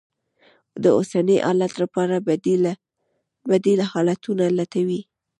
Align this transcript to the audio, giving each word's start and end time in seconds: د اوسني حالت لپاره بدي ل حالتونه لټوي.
د 0.81 0.83
اوسني 0.97 1.37
حالت 1.45 1.73
لپاره 1.83 2.15
بدي 3.47 3.75
ل 3.79 3.83
حالتونه 3.91 4.43
لټوي. 4.57 5.01